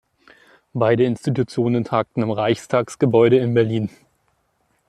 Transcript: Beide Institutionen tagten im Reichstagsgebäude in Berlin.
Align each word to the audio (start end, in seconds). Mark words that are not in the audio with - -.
Beide 0.73 1.03
Institutionen 1.03 1.83
tagten 1.83 2.23
im 2.23 2.31
Reichstagsgebäude 2.31 3.37
in 3.37 3.53
Berlin. 3.53 3.91